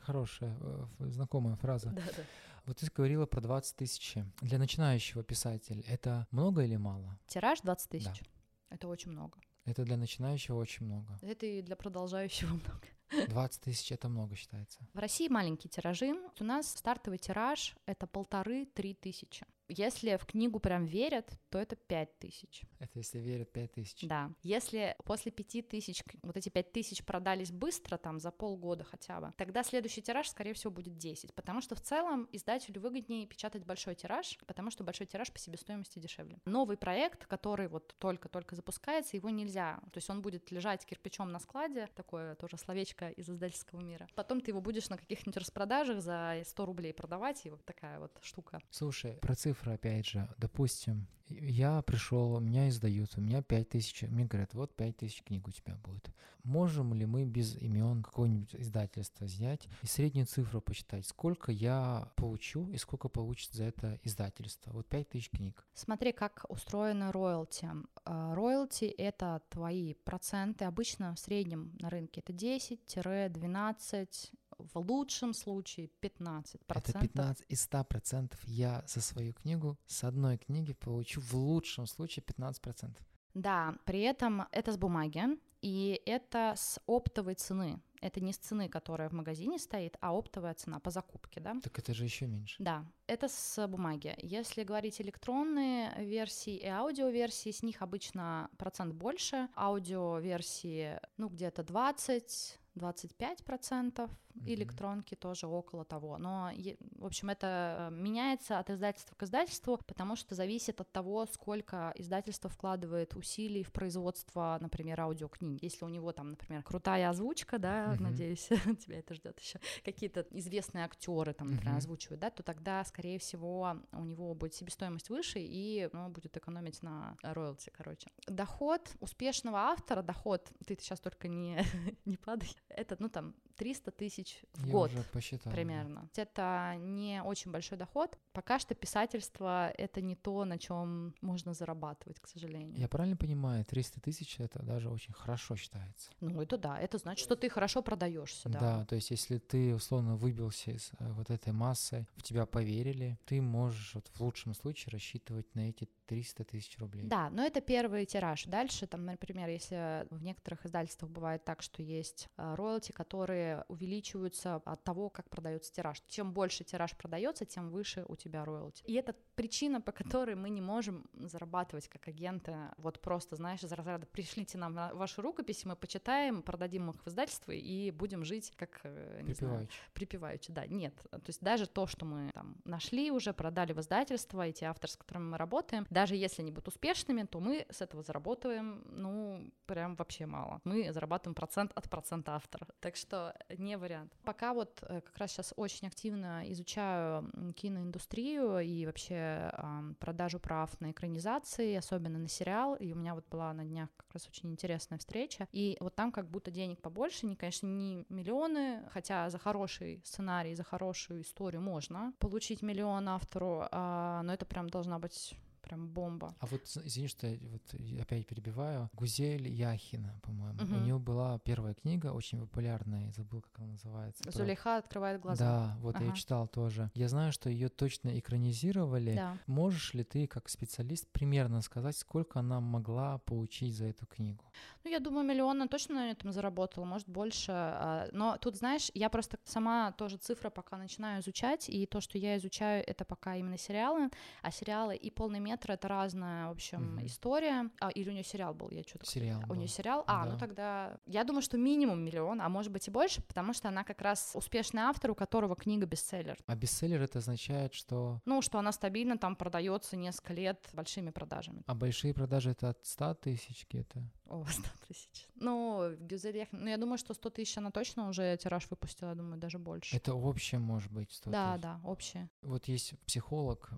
[0.00, 1.90] Хорошая, э, знакомая фраза.
[1.90, 2.22] Да, да.
[2.66, 4.14] Вот ты говорила про 20 тысяч.
[4.40, 7.18] Для начинающего писателя это много или мало?
[7.26, 8.20] Тираж 20 тысяч.
[8.20, 8.76] Да.
[8.76, 9.38] Это очень много.
[9.64, 11.18] Это для начинающего очень много.
[11.22, 12.86] Это и для продолжающего много.
[13.28, 14.78] 20 тысяч это много считается.
[14.92, 16.14] В России маленькие тиражи.
[16.40, 19.46] У нас стартовый тираж это полторы-три тысячи.
[19.68, 22.62] Если в книгу прям верят, то это пять тысяч.
[22.78, 24.06] Это если верят пять тысяч.
[24.06, 24.30] Да.
[24.42, 29.32] Если после пяти тысяч вот эти пять тысяч продались быстро, там за полгода хотя бы,
[29.36, 31.34] тогда следующий тираж, скорее всего, будет 10.
[31.34, 35.98] Потому что в целом издателю выгоднее печатать большой тираж, потому что большой тираж по себестоимости
[35.98, 36.40] дешевле.
[36.44, 39.80] Новый проект, который вот только-только запускается, его нельзя.
[39.92, 44.06] То есть он будет лежать кирпичом на складе, такое тоже словечко из издательского мира.
[44.14, 48.18] Потом ты его будешь на каких-нибудь распродажах за 100 рублей продавать, и вот такая вот
[48.22, 48.60] штука.
[48.70, 54.24] Слушай, про цифры цифра, опять же, допустим, я пришел, меня издают, у меня 5000, мне
[54.26, 56.10] говорят, вот 5000 книг у тебя будет.
[56.42, 62.68] Можем ли мы без имен какое-нибудь издательство взять и среднюю цифру посчитать, сколько я получу
[62.70, 64.72] и сколько получит за это издательство?
[64.72, 65.64] Вот 5000 книг.
[65.72, 67.70] Смотри, как устроено роялти.
[68.04, 74.32] А, роялти— это твои проценты, обычно в среднем на рынке это 10-12,
[74.72, 76.60] в лучшем случае 15%.
[76.68, 82.24] Это 15 из 100% я за свою книгу с одной книги получу в лучшем случае
[82.24, 82.96] 15%.
[83.34, 85.24] Да, при этом это с бумаги,
[85.60, 87.80] и это с оптовой цены.
[88.00, 91.56] Это не с цены, которая в магазине стоит, а оптовая цена по закупке, да?
[91.62, 92.62] Так это же еще меньше.
[92.62, 94.14] Да, это с бумаги.
[94.18, 99.48] Если говорить электронные версии и аудиоверсии, с них обычно процент больше.
[99.56, 104.10] Аудиоверсии, ну, где-то 20, 25%, mm-hmm.
[104.46, 106.18] Электронки тоже около того.
[106.18, 106.50] Но,
[106.98, 111.92] в общем, это э, меняется от издательства к издательству, потому что зависит от того, сколько
[111.96, 115.64] издательство вкладывает усилий в производство, например, аудиокниги.
[115.64, 118.48] Если у него там, например, крутая озвучка, да, надеюсь,
[118.84, 123.76] тебя это ждет еще, какие-то известные актеры там, например, озвучивают, да, то тогда, скорее всего,
[123.92, 128.10] у него будет себестоимость выше, и он будет экономить на роялти, короче.
[128.26, 131.62] Доход успешного автора, доход, ты сейчас только не,
[132.04, 136.08] не падай, это, ну, там, 300 тысяч в Я год уже посчитал, примерно.
[136.14, 136.22] Да.
[136.22, 138.18] Это не очень большой доход.
[138.32, 142.78] Пока что писательство— это не то, на чем можно зарабатывать, к сожалению.
[142.78, 146.10] Я правильно понимаю, 300 тысяч— это даже очень хорошо считается?
[146.20, 148.60] Ну, это да, это значит, что ты хорошо продаешься, да.
[148.60, 153.18] Да, то есть если ты, условно, выбился из э, вот этой массы, в тебя поверили,
[153.26, 157.06] ты можешь вот, в лучшем случае рассчитывать на эти 300 тысяч рублей.
[157.06, 158.44] Да, но это первый тираж.
[158.44, 164.56] Дальше, там, например, если в некоторых издательствах бывает так, что есть э, роялти, которые увеличиваются
[164.56, 166.02] от того, как продается тираж.
[166.08, 168.82] Чем больше тираж продается, тем выше у тебя роялти.
[168.86, 172.56] И это причина, по которой мы не можем зарабатывать как агенты.
[172.78, 177.52] Вот просто, знаешь, из разряда пришлите нам ваши рукописи, мы почитаем, продадим их в издательство
[177.52, 179.38] и будем жить как, э, не припеваючи.
[179.38, 180.52] знаю, припеваючи.
[180.52, 180.94] Да, нет.
[181.10, 184.96] То есть даже то, что мы там нашли уже, продали в издательство, эти авторы, с
[184.96, 189.96] которыми мы работаем, даже если они будут успешными, то мы с этого заработаем, ну, прям
[189.96, 190.60] вообще мало.
[190.64, 192.66] Мы зарабатываем процент от процента автора.
[192.80, 194.12] Так что не вариант.
[194.24, 199.52] Пока вот э, как раз сейчас очень активно изучаю киноиндустрию и вообще
[199.98, 202.74] продажу прав на экранизации, особенно на сериал.
[202.74, 205.48] И у меня вот была на днях как раз очень интересная встреча.
[205.52, 210.54] И вот там как будто денег побольше, не, конечно, не миллионы, хотя за хороший сценарий,
[210.54, 216.34] за хорошую историю можно получить миллион автору, э, но это прям должна быть прям бомба.
[216.40, 217.62] А вот, извини, что я вот
[218.00, 218.88] опять перебиваю.
[218.92, 220.60] Гузель Яхина, по-моему.
[220.62, 220.76] Мгм.
[220.76, 224.22] У нее была первая книга, очень популярная, забыл, как она называется.
[224.22, 225.44] про- Зулейха открывает глаза.
[225.44, 226.16] Да, вот я Ага.
[226.16, 226.90] читал тоже.
[226.94, 229.14] Я знаю, что ее точно экранизировали.
[229.16, 229.36] Да.
[229.46, 234.44] Можешь ли ты, как специалист, примерно сказать, сколько она могла получить за эту книгу?
[234.84, 237.52] Ну, я думаю, миллион она точно на этом заработала, может, больше.
[237.52, 242.18] а, Но тут, знаешь, я просто сама тоже цифры пока начинаю изучать, и то, что
[242.18, 244.10] я изучаю, это пока именно сериалы,
[244.42, 247.06] а сериалы и полный метр— это разная, в общем, Мгм.
[247.06, 247.70] история.
[247.80, 249.06] А, или у нее сериал был, я что-то...
[249.06, 250.04] Сериал У нее сериал?
[250.06, 250.38] А, ну Да.
[250.38, 250.98] тогда...
[251.06, 254.32] Я думаю, что минимум миллион, а может быть и больше, потому что она как раз
[254.34, 256.36] успешный автор, у которого книга бестселлер.
[256.46, 258.20] А бестселлер это означает, что...
[258.24, 261.62] Ну, что она стабильно там продается несколько лет большими продажами.
[261.66, 264.02] А большие продажи это от 100 тысяч где-то?
[264.26, 265.26] О, 100 тысяч.
[265.36, 269.14] Ну, Гюзель Яхин, ну, я думаю, что 100 тысяч она точно уже тираж выпустила, я
[269.14, 269.94] думаю, даже больше.
[269.96, 271.62] Это общее может быть 100 Да, тысяч.
[271.62, 272.30] да, общее.
[272.42, 273.70] Вот есть психолог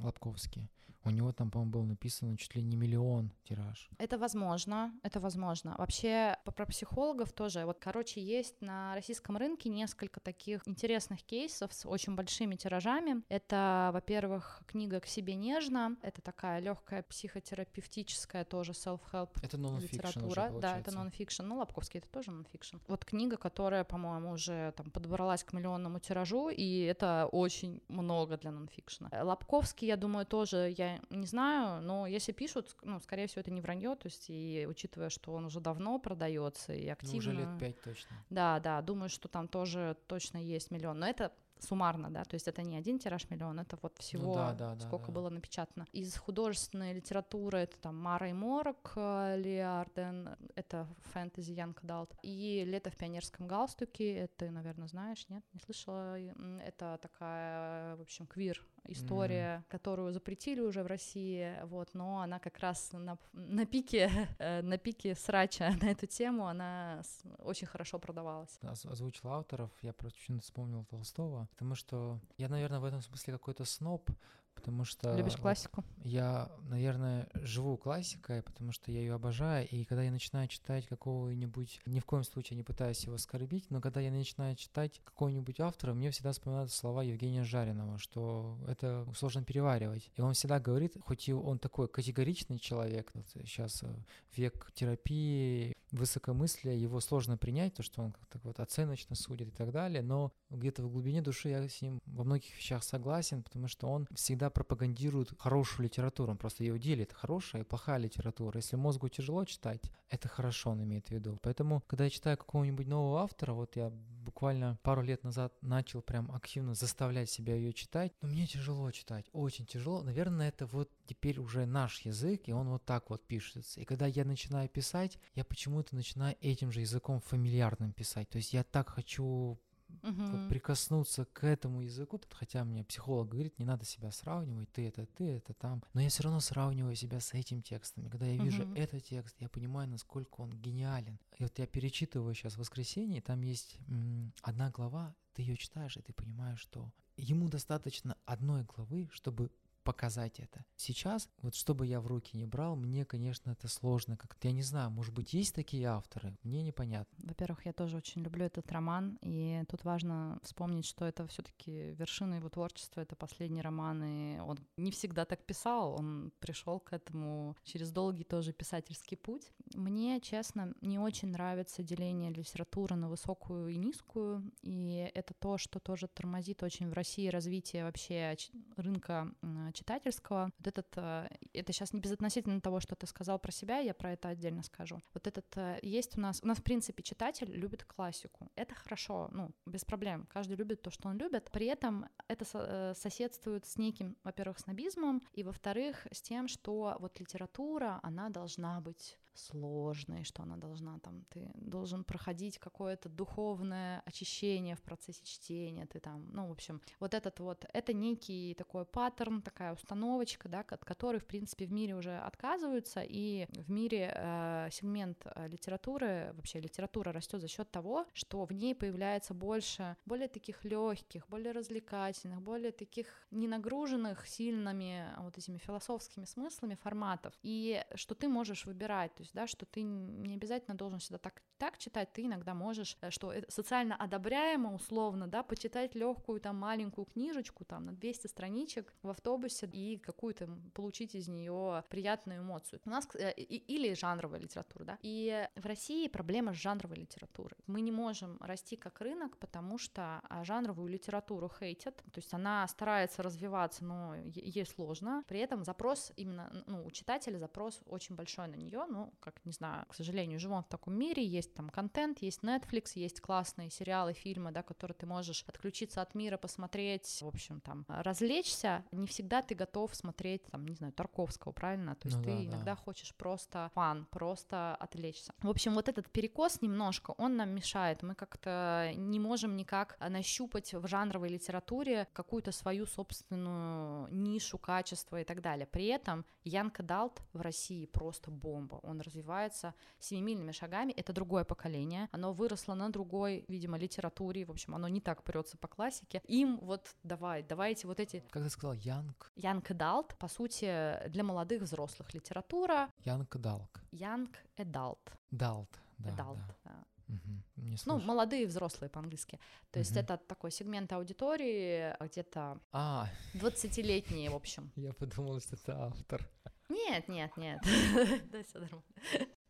[0.00, 0.68] Лабковский.
[1.08, 3.88] У него там, по-моему, было написано чуть ли не миллион тираж.
[3.98, 5.74] Это возможно, это возможно.
[5.78, 7.64] Вообще, про психологов тоже.
[7.64, 13.22] Вот, короче, есть на российском рынке несколько таких интересных кейсов с очень большими тиражами.
[13.28, 15.96] Это, во-первых, книга «К себе нежно».
[16.02, 20.26] Это такая легкая психотерапевтическая тоже self-help Это литература.
[20.26, 21.42] уже, да, это нон-фикшн.
[21.44, 22.76] Ну, Лабковский это тоже нон-фикшн.
[22.86, 28.50] Вот книга, которая, по-моему, уже там подобралась к миллионному тиражу, и это очень много для
[28.50, 29.10] нон-фикшна.
[29.22, 33.60] Лабковский, я думаю, тоже, я не знаю, но если пишут, ну, скорее всего, это не
[33.60, 37.18] вранье, то есть, и учитывая, что он уже давно продается и Ну, активно.
[37.18, 38.16] уже лет пять точно.
[38.30, 40.98] Да, да, думаю, что там тоже точно есть миллион.
[40.98, 44.34] Но это суммарно, да, то есть это не один тираж миллион, это вот всего Ну
[44.34, 45.12] да, да, да, сколько да.
[45.12, 45.86] было напечатано.
[45.92, 52.14] Из художественной литературы это там Мара и Морок, э, Ли Арден, это фэнтези Янг Далт,
[52.22, 56.16] и Лето в пионерском галстуке, это ты, наверное, знаешь, нет, не слышала,
[56.60, 62.58] это такая, в общем, квир история, которую запретили уже в России, вот, но она как
[62.58, 67.02] раз на, на пике, э, на пике срача на эту тему, она
[67.38, 68.58] очень хорошо продавалась.
[68.62, 73.64] Оз- Озвучил авторов, я просто вспомнил Толстого, потому что я, наверное, в этом смысле какой-то
[73.64, 74.10] сноб,
[74.58, 75.16] потому что...
[75.16, 75.84] Любишь вот классику?
[76.02, 81.80] Я, наверное, живу классикой, потому что я ее обожаю, и когда я начинаю читать какого-нибудь,
[81.86, 85.94] ни в коем случае не пытаюсь его оскорбить, но когда я начинаю читать какого-нибудь автора,
[85.94, 90.10] мне всегда вспоминаются слова Евгения Жаринова, что это сложно переваривать.
[90.16, 93.94] И он всегда говорит, хоть и он такой категоричный человек, вот сейчас э,
[94.34, 99.72] век терапии, высокомыслия, его сложно принять, то, что он как-то вот оценочно судит и так
[99.72, 103.88] далее, но где-то в глубине души я с ним во многих вещах согласен, потому что
[103.88, 108.58] он всегда пропагандирует хорошую литературу, он просто ее делит, хорошая и плохая литература.
[108.58, 111.38] Если мозгу тяжело читать, это хорошо, он имеет в виду.
[111.42, 116.30] Поэтому, когда я читаю какого-нибудь нового автора, вот я буквально пару лет назад начал прям
[116.32, 120.02] активно заставлять себя ее читать, но мне тяжело читать, очень тяжело.
[120.02, 123.80] Наверное, это вот теперь уже наш язык, и он вот так вот пишется.
[123.80, 128.28] И когда я начинаю писать, я почему-то начинаю этим же языком фамильярным писать.
[128.28, 129.58] То есть я так хочу
[130.02, 130.48] Мгм.
[130.48, 135.24] прикоснуться к этому языку, хотя мне психолог говорит, не надо себя сравнивать, ты это ты,
[135.24, 138.06] это там, но я все равно сравниваю себя с этим текстом.
[138.06, 138.74] И когда я вижу Мгм.
[138.74, 141.18] этот текст, я понимаю, насколько он гениален.
[141.38, 145.96] И вот я перечитываю сейчас «Воскресенье», и там есть м, одна глава, ты ее читаешь,
[145.96, 149.50] и ты понимаешь, что ему достаточно одной главы, чтобы
[149.88, 150.66] показать это.
[150.76, 154.18] Сейчас, вот чтобы я в руки не брал, мне, конечно, это сложно.
[154.18, 157.16] Как-то, я не знаю, может быть, есть такие авторы, мне непонятно.
[157.26, 161.94] Во-первых, я тоже очень люблю этот роман, и тут важно вспомнить, что это все таки
[161.94, 166.92] вершина его творчества, это последний роман, и он не всегда так писал, он пришел к
[166.92, 169.50] этому через долгий тоже писательский путь.
[169.72, 175.80] Мне, честно, не очень нравится деление литературы на высокую и низкую, и это то, что
[175.80, 178.36] тоже тормозит очень в России развитие вообще
[178.76, 179.32] рынка
[179.78, 180.50] читательского.
[180.58, 184.12] Вот этот, э, это сейчас не безотносительно того, что ты сказал про себя, я про
[184.12, 185.00] это отдельно скажу.
[185.14, 188.50] Вот этот э, есть у нас, у нас в принципе читатель любит классику.
[188.56, 190.26] Это хорошо, ну, без проблем.
[190.32, 191.50] Каждый любит то, что он любит.
[191.52, 197.20] При этом это э, соседствует с неким, во-первых, снобизмом, и во-вторых, с тем, что вот
[197.20, 204.74] литература, она должна быть сложной, что она должна там, ты должен проходить какое-то духовное очищение
[204.76, 209.42] в процессе чтения, ты там, ну, в общем, вот этот вот, это некий такой паттерн,
[209.42, 214.68] такая установочка, да, от которой, в принципе, в мире уже отказываются, и в мире э,
[214.72, 220.28] сегмент э, литературы, вообще литература растет за счет того, что в ней появляется больше, более
[220.28, 227.34] таких легких, более развлекательных, более таких не нагруженных сильными а, вот этими философскими смыслами форматов,
[227.42, 231.42] и что ты можешь выбирать, то есть, да, что ты не обязательно должен всегда так,
[231.58, 236.56] так читать, ты иногда можешь, э, что это социально одобряемо, условно, да, почитать легкую там
[236.56, 242.80] маленькую книжечку там на 200 страничек в автобусе и какую-то получить из нее приятную эмоцию.
[242.84, 244.98] У нас э, и- или жанровая литература, да.
[245.02, 247.58] И в России проблема с жанровой литературой.
[247.66, 252.66] Мы не можем расти как рынок, потому что а, жанровую литературу хейтят, то есть она
[252.68, 255.24] старается развиваться, но ей сложно.
[255.28, 259.52] При этом запрос именно, ну, у читателя запрос очень большой на нее, ну, как, не
[259.52, 264.12] знаю, к сожалению, живем в таком мире, есть там контент, есть Netflix, есть классные сериалы,
[264.12, 268.84] фильмы, да, которые ты можешь отключиться от мира, посмотреть, в общем, там, развлечься.
[268.92, 271.94] Не всегда ты готов смотреть, там, не знаю, Тарковского, правильно?
[271.94, 272.44] То есть Ну ты да, да.
[272.44, 275.32] иногда хочешь просто фан, просто отвлечься.
[275.42, 278.02] В общем, вот этот перекос немножко, он нам мешает.
[278.02, 285.24] Мы как-то не можем никак нащупать в жанровой литературе какую-то свою собственную нишу, качество и
[285.24, 285.66] так далее.
[285.66, 288.76] При этом young adult в России просто бомба.
[288.82, 290.92] Он развивается семимильными шагами.
[290.92, 292.08] Это другое поколение.
[292.12, 294.44] Оно выросло на другой, видимо, литературе.
[294.44, 296.20] В общем, оно не так прется по классике.
[296.26, 299.30] Им вот давай, давайте вот эти Как ты сказал, Young?
[299.36, 302.88] Young adult, по сути, для молодых взрослых литература.
[303.04, 303.80] Young adult.
[303.92, 305.12] Young Adult.
[305.30, 305.68] Adult.
[305.98, 306.38] Да, adult.
[306.38, 306.54] да.
[306.64, 306.84] да.
[307.08, 307.42] Мгм.
[307.56, 309.40] Не Ну, молодые взрослые по-английски.
[309.70, 310.00] То есть Мгм.
[310.00, 314.70] это такой сегмент аудитории, где-то А, 20-летние, в общем.
[314.76, 316.28] я подумал, что это автор.
[316.68, 317.60] Нет, нет, нет.
[318.30, 318.84] Да, всё нормально.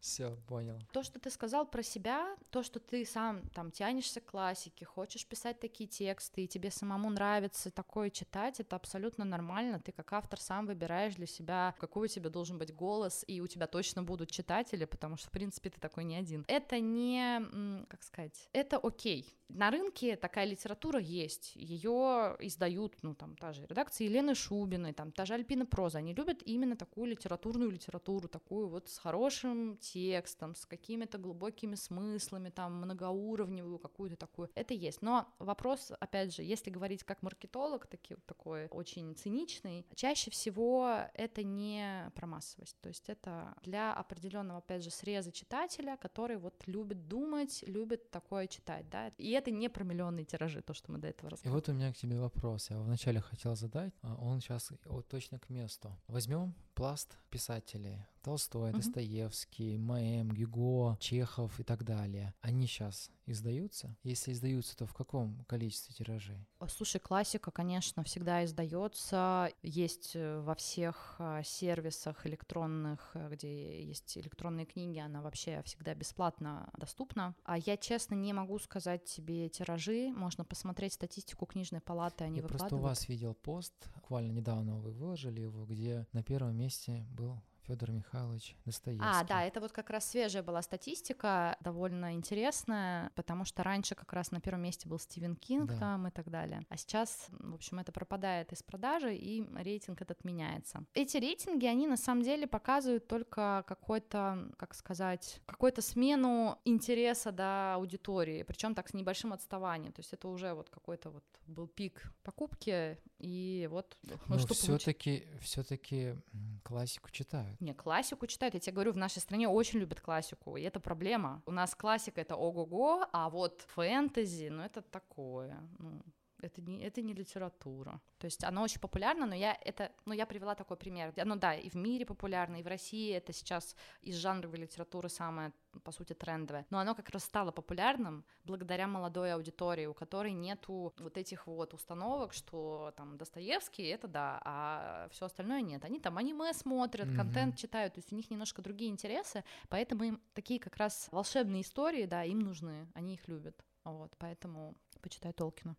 [0.01, 0.79] Все, понял.
[0.93, 5.27] То, что ты сказал про себя, то, что ты сам там тянешься к классике, хочешь
[5.27, 9.81] писать такие тексты, и тебе самому нравится такое читать, это абсолютно нормально.
[9.81, 13.49] Ты как автор сам выбираешь для себя, какой у тебя должен быть голос, и у
[13.49, 16.45] тебя точно будут читатели, потому что, в принципе, ты такой не один.
[16.47, 19.35] Это не, как сказать, это окей.
[19.49, 25.11] На рынке такая литература есть, ее издают, ну, там, та же редакция Елены Шубиной, там,
[25.11, 30.55] та же Альпина Проза, они любят именно такую литературную литературу, такую вот с хорошим текстом,
[30.55, 34.51] с какими-то глубокими смыслами, там, многоуровневую какую-то такую.
[34.55, 35.01] Это есть.
[35.01, 41.43] Но вопрос, опять же, если говорить как маркетолог, таки, такой очень циничный, чаще всего это
[41.43, 42.77] не про массовость.
[42.83, 48.47] То есть это для определенного, опять же, среза читателя, который вот любит думать, любит такое
[48.47, 49.09] читать, да.
[49.17, 51.55] И это не про миллионные тиражи, то, что мы до этого И рассказывали.
[51.61, 52.71] вот у меня к тебе вопрос.
[52.71, 55.91] Я вначале хотел задать, а он сейчас вот точно к месту.
[56.09, 58.05] Возьмем пласт писателей.
[58.29, 58.81] Толстой, Мгм.
[58.81, 62.35] Достоевский, Маэм, Гюго, Чехов и так далее.
[62.43, 63.97] Они сейчас издаются?
[64.03, 66.47] Если издаются, то в каком количестве тиражей?
[66.69, 69.51] Слушай, классика, конечно, всегда издается.
[69.63, 75.95] Есть э, во всех а, сервисах электронных, э, где есть электронные книги, она вообще всегда
[75.95, 77.35] бесплатно доступна.
[77.45, 80.13] А я, честно, не могу сказать тебе тиражи.
[80.15, 82.99] Можно посмотреть статистику книжной палаты, они Я просто у выкладывают.
[82.99, 88.57] вас видел пост, буквально недавно вы выложили его, где на первом месте был Федор Михайлович
[88.65, 89.07] Достоевский.
[89.07, 94.11] А, да, это вот как раз свежая была статистика, довольно интересная, потому что раньше как
[94.15, 95.79] раз на первом месте был Стивен Кинг Да.
[95.79, 96.63] там и так далее.
[96.71, 100.83] А сейчас, в общем, это пропадает из продажи, и рейтинг этот меняется.
[100.95, 107.75] Эти рейтинги, они на самом деле показывают только какой-то, как сказать, какую-то смену интереса до
[107.75, 109.93] аудитории, причем так с небольшим отставанием.
[109.93, 114.55] То есть это уже вот какой-то вот был пик покупки, и вот Но что получ-
[114.55, 116.15] все-таки, все-таки
[116.63, 117.58] классику читают.
[117.61, 118.55] Не, классику читают.
[118.55, 121.43] Я тебе говорю, в нашей стране очень любят классику, и это проблема.
[121.47, 126.03] У нас классика— это ого-го, а вот фэнтези, ну, это такое, ну,
[126.41, 128.01] это не, это не литература.
[128.19, 131.13] То есть оно очень популярно, но я это, ну, я привела такой пример.
[131.17, 135.53] Оно, да, и в мире популярно, и в России это сейчас из жанровой литературы самое,
[135.85, 136.67] по сути, трендовое.
[136.71, 141.75] Но оно как раз стало популярным благодаря молодой аудитории, у которой нету вот этих вот
[141.75, 145.85] установок, что там Достоевский, это да, а все остальное нет.
[145.85, 147.17] Они там аниме смотрят, Мгм.
[147.17, 151.63] контент читают, то есть у них немножко другие интересы, поэтому им такие как раз волшебные
[151.63, 153.65] истории, да, им нужны, они их любят.
[153.85, 155.77] Вот, поэтому почитай Толкина.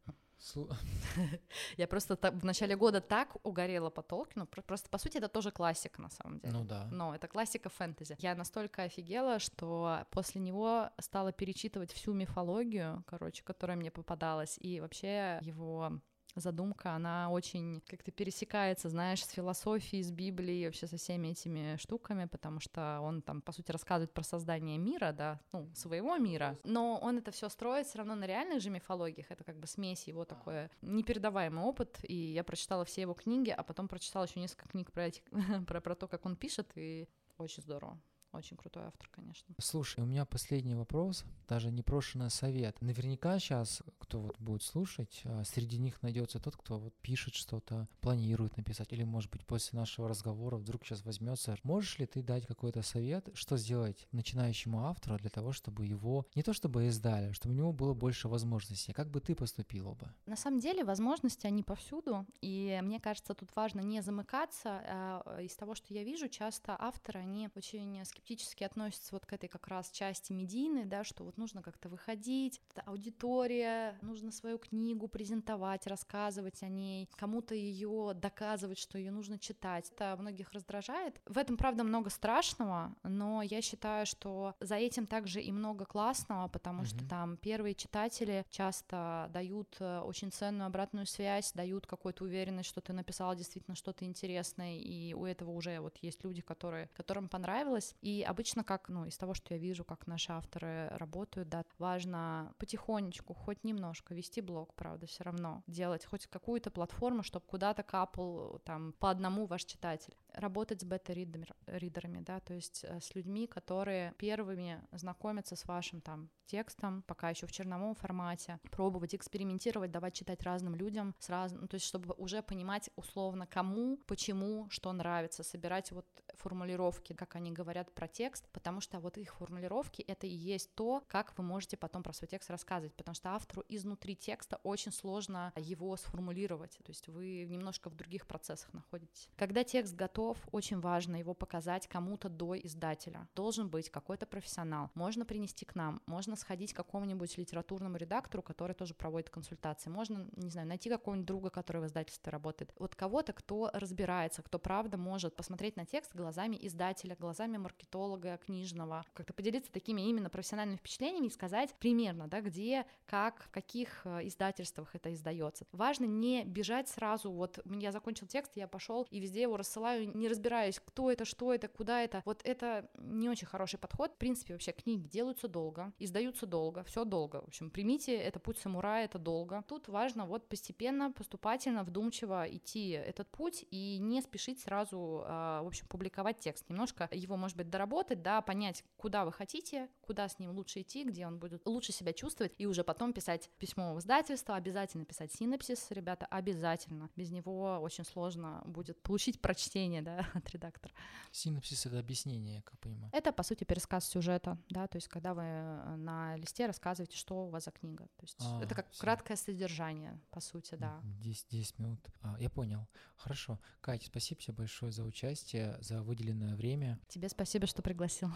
[1.78, 5.52] Я просто в начале года так угорела по Толкину, про- просто по сути это тоже
[5.52, 6.54] классика на самом деле.
[6.54, 6.88] Ну да.
[6.92, 8.16] Но это классика фэнтези.
[8.20, 14.80] Я настолько офигела, что после него стала перечитывать всю мифологию, короче, которая мне попадалась, и
[14.80, 16.00] вообще его
[16.36, 22.26] задумка, она очень как-то пересекается, знаешь, с философией, с Библией, вообще со всеми этими штуками,
[22.26, 27.00] потому что он там, по сути, рассказывает про создание мира, да, ну, своего мира, но
[27.02, 30.26] он это все строит все равно на реальных же мифологиях, это как бы смесь его
[30.26, 34.92] такой непередаваемый опыт, и я прочитала все его книги, а потом прочитала еще несколько книг
[34.92, 35.22] про, эти,
[35.68, 37.08] про, про то, как он пишет, и
[37.38, 38.00] очень здорово.
[38.32, 39.56] Очень крутой автор, конечно.
[39.60, 42.80] Слушай, у меня последний вопрос, даже непрошенный совет.
[42.80, 47.88] Наверняка сейчас, кто вот будет слушать, а, среди них найдется тот, кто вот пишет что-то,
[48.02, 51.58] планирует написать, или, может быть, после нашего разговора вдруг сейчас возьмется.
[51.64, 56.44] Можешь ли ты дать какой-то совет, что сделать начинающему автору для того, чтобы его не
[56.44, 58.94] то чтобы издали, а чтобы у него было больше возможностей?
[58.94, 60.08] Как бы ты поступила бы?
[60.28, 64.82] На самом деле возможности, они повсюду, и мне кажется, тут важно не замыкаться.
[64.86, 69.48] А, Из того, что я вижу, часто авторы, они очень скептически относятся вот к этой
[69.48, 75.08] как раз части медийной, да, что вот нужно как-то выходить, это аудитория, нужно свою книгу
[75.08, 79.90] презентовать, рассказывать о ней, кому-то ее доказывать, что ее нужно читать.
[79.92, 81.22] Это многих раздражает.
[81.26, 86.48] В этом, правда, много страшного, но я считаю, что за этим также и много классного,
[86.50, 87.08] потому что Мгм.
[87.08, 92.92] там первые читатели часто дают э, очень ценную обратную связь, дают какую-то уверенность, что ты
[92.94, 97.96] написал действительно что-то интересное, и у этого уже вот есть люди, которые, которым понравилось.
[98.02, 102.54] И обычно, как, ну, из того, что я вижу, как наши авторы работают, да, важно
[102.58, 108.60] потихонечку, хоть немножко вести блог, правда, все равно, делать хоть какую-то платформу, чтобы куда-то капал
[108.66, 110.16] там по одному ваш читатель.
[110.34, 116.30] Работать с бета-ридерами, да, то есть э, с людьми, которые первыми знакомятся с вашим там
[116.50, 121.52] текстом, пока еще в черновом формате, пробовать экспериментировать, давать читать разным людям, с раз...
[121.52, 126.06] ну, то есть чтобы уже понимать условно кому, почему, что нравится, собирать вот
[126.36, 131.04] формулировки, как они говорят про текст, потому что вот их формулировки это и есть то,
[131.08, 135.54] как вы можете потом про свой текст рассказывать, потому что автору изнутри текста очень сложно
[135.56, 139.30] его сформулировать, то есть вы немножко в других процессах находитесь.
[139.36, 140.19] Когда текст готов,
[140.52, 143.28] очень важно его показать кому-то до издателя.
[143.36, 144.90] Должен быть какой-то профессионал.
[144.94, 149.90] Можно принести к нам, можно сходить к какому-нибудь литературному редактору, который тоже проводит консультации.
[149.90, 152.74] Можно, не знаю, найти какого-нибудь друга, который в издательстве работает.
[152.78, 159.04] Вот кого-то, кто разбирается, кто правда может посмотреть на текст глазами издателя, глазами маркетолога книжного,
[159.14, 164.28] как-то поделиться такими именно профессиональными впечатлениями и сказать примерно, да, где, как, в каких э,
[164.28, 165.66] издательствах это издается.
[165.72, 170.28] Важно не бежать сразу, вот я закончил текст, я пошел и везде его рассылаю, не
[170.28, 172.22] разбираясь, кто это, что это, куда это.
[172.26, 174.14] Вот это не очень хороший подход.
[174.14, 177.42] В принципе, вообще книги делаются долго, издаются долго, все долго.
[177.42, 179.64] В общем, примите, это путь самурая, это долго.
[179.68, 185.68] Тут важно вот постепенно, поступательно, вдумчиво идти этот путь и не спешить сразу, а, в
[185.68, 186.70] общем, публиковать текст.
[186.70, 191.04] Немножко его, может быть, доработать, да, понять, куда вы хотите, куда с ним лучше идти,
[191.04, 195.32] где он будет лучше себя чувствовать, и уже потом писать письмо в издательство, обязательно писать
[195.34, 197.10] синопсис, ребята, обязательно.
[197.16, 200.94] Без него очень сложно будет получить прочтение, да, от редактора.
[201.32, 203.10] Синопсис— это объяснение, я как понимаю.
[203.14, 207.46] Это, по сути, пересказ сюжета, да, то есть когда вы э, на листе рассказываете, что
[207.46, 208.06] у вас за книга.
[208.18, 209.02] То есть А, это как всё.
[209.02, 211.00] краткое содержание, по сути, да.
[211.04, 212.00] 10, 10 минут.
[212.22, 212.88] А, я понял.
[213.18, 213.60] Хорошо.
[213.82, 217.00] Катя, спасибо тебе большое за участие, за выделенное время.
[217.08, 218.30] Тебе спасибо, что пригласил.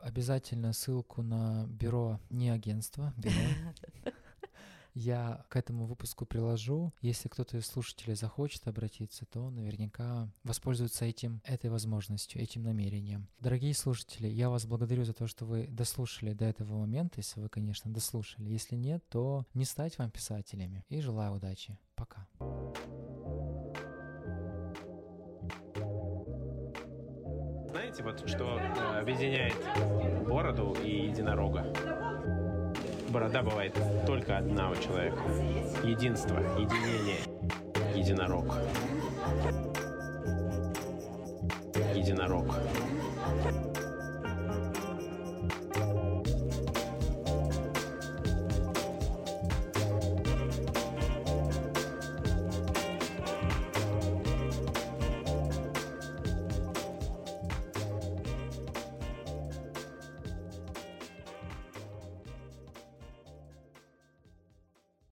[0.00, 3.34] Обязательно ссылку на бюро, не агентство, бюро.
[4.94, 6.92] Я к этому выпуску приложу.
[7.00, 13.28] Если кто-то из слушателей захочет обратиться, то наверняка воспользуется этим, этой возможностью, этим намерением.
[13.40, 17.48] Дорогие слушатели, я вас благодарю за то, что вы дослушали до этого момента, если вы,
[17.48, 18.48] конечно, дослушали.
[18.48, 20.84] Если нет, то не стать вам писателями.
[20.88, 21.78] И желаю удачи.
[21.94, 22.26] Пока.
[27.70, 29.54] Знаете, вот что э, объединяет
[30.26, 31.72] бороду и единорога?
[33.10, 35.18] Борода бывает только одна у человека.
[35.82, 37.18] Единство, единение.
[37.96, 38.56] Единорог.
[41.92, 42.46] Единорог.